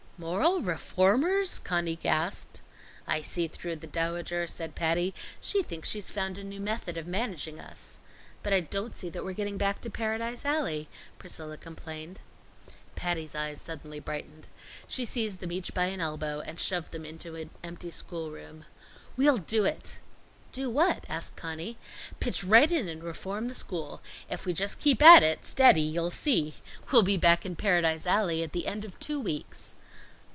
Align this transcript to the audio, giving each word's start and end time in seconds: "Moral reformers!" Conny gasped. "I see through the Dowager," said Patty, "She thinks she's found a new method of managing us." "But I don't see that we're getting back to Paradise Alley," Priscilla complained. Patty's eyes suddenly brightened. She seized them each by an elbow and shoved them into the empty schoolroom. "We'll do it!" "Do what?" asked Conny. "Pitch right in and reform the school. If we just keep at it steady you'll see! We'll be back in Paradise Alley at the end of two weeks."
"Moral 0.23 0.61
reformers!" 0.61 1.57
Conny 1.57 1.95
gasped. 1.95 2.61
"I 3.07 3.21
see 3.21 3.47
through 3.47 3.77
the 3.77 3.87
Dowager," 3.87 4.45
said 4.45 4.75
Patty, 4.75 5.15
"She 5.41 5.63
thinks 5.63 5.89
she's 5.89 6.11
found 6.11 6.37
a 6.37 6.43
new 6.43 6.59
method 6.59 6.95
of 6.95 7.07
managing 7.07 7.59
us." 7.59 7.97
"But 8.43 8.53
I 8.53 8.59
don't 8.59 8.95
see 8.95 9.09
that 9.09 9.23
we're 9.25 9.33
getting 9.33 9.57
back 9.57 9.81
to 9.81 9.89
Paradise 9.89 10.45
Alley," 10.45 10.87
Priscilla 11.17 11.57
complained. 11.57 12.21
Patty's 12.95 13.33
eyes 13.33 13.59
suddenly 13.59 13.99
brightened. 13.99 14.47
She 14.87 15.05
seized 15.05 15.39
them 15.39 15.51
each 15.51 15.73
by 15.73 15.85
an 15.85 16.01
elbow 16.01 16.41
and 16.41 16.59
shoved 16.59 16.91
them 16.91 17.03
into 17.03 17.31
the 17.31 17.49
empty 17.63 17.89
schoolroom. 17.89 18.65
"We'll 19.17 19.37
do 19.37 19.65
it!" 19.65 19.97
"Do 20.51 20.69
what?" 20.69 21.03
asked 21.09 21.35
Conny. 21.35 21.79
"Pitch 22.19 22.43
right 22.43 22.69
in 22.69 22.87
and 22.87 23.03
reform 23.03 23.47
the 23.47 23.55
school. 23.55 24.01
If 24.29 24.45
we 24.45 24.53
just 24.53 24.77
keep 24.77 25.01
at 25.01 25.23
it 25.23 25.47
steady 25.47 25.81
you'll 25.81 26.11
see! 26.11 26.53
We'll 26.91 27.01
be 27.01 27.17
back 27.17 27.43
in 27.43 27.55
Paradise 27.55 28.05
Alley 28.05 28.43
at 28.43 28.51
the 28.51 28.67
end 28.67 28.85
of 28.85 28.99
two 28.99 29.19
weeks." 29.19 29.77